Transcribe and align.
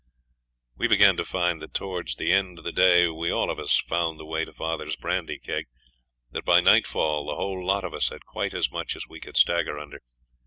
We 0.77 0.87
began 0.87 1.15
to 1.17 1.23
find 1.23 1.61
that 1.61 1.75
towards 1.75 2.15
the 2.15 2.31
end 2.33 2.57
of 2.57 2.63
the 2.63 2.71
day 2.71 3.07
we 3.07 3.29
all 3.29 3.51
of 3.51 3.59
us 3.59 3.77
found 3.79 4.19
the 4.19 4.25
way 4.25 4.43
to 4.45 4.51
father's 4.51 4.95
brandy 4.95 5.37
keg 5.37 5.67
that 6.31 6.43
by 6.43 6.59
nightfall 6.59 7.23
the 7.27 7.35
whole 7.35 7.63
lot 7.63 7.83
of 7.83 7.93
us 7.93 8.09
had 8.09 8.25
quite 8.25 8.55
as 8.55 8.71
much 8.71 8.95
as 8.95 9.05
we 9.07 9.19
could 9.19 9.37
stagger 9.37 9.77
under. 9.77 10.01